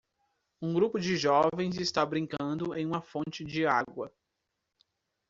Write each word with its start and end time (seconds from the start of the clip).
Um 0.59 0.73
grupo 0.73 0.97
de 0.99 1.15
jovens 1.15 1.77
está 1.77 2.03
brincando 2.03 2.73
em 2.75 2.87
uma 2.87 3.03
fonte 3.03 3.45
de 3.45 3.67
água. 3.67 4.11